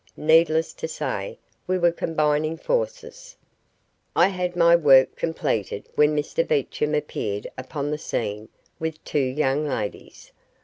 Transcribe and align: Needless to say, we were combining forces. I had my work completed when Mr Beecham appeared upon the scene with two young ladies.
Needless 0.17 0.73
to 0.73 0.87
say, 0.87 1.37
we 1.67 1.77
were 1.77 1.91
combining 1.91 2.57
forces. 2.57 3.35
I 4.15 4.29
had 4.29 4.55
my 4.55 4.75
work 4.75 5.15
completed 5.15 5.87
when 5.93 6.15
Mr 6.15 6.41
Beecham 6.47 6.95
appeared 6.95 7.45
upon 7.55 7.91
the 7.91 7.99
scene 7.99 8.49
with 8.79 9.03
two 9.05 9.19
young 9.19 9.63
ladies. 9.67 10.31